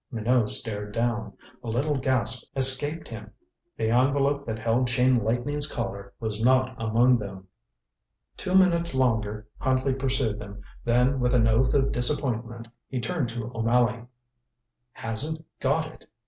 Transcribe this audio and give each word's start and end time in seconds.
Minot 0.11 0.49
stared 0.49 0.95
down. 0.95 1.33
A 1.63 1.69
little 1.69 1.95
gasp 1.95 2.49
escaped 2.55 3.07
him. 3.07 3.29
The 3.77 3.91
envelope 3.91 4.47
that 4.47 4.57
held 4.57 4.87
Chain 4.87 5.23
Lightning's 5.23 5.71
Collar 5.71 6.11
was 6.19 6.43
not 6.43 6.73
among 6.81 7.19
them! 7.19 7.47
Two 8.35 8.55
minutes 8.55 8.95
longer 8.95 9.47
Huntley 9.59 9.93
pursued, 9.93 10.41
then 10.85 11.19
with 11.19 11.35
an 11.35 11.47
oath 11.47 11.75
of 11.75 11.91
disappointment 11.91 12.67
he 12.89 12.99
turned 12.99 13.29
to 13.29 13.51
O'Malley. 13.53 14.05
"Hasn't 14.95 15.45
got 15.59 15.85
it!" 15.91 16.07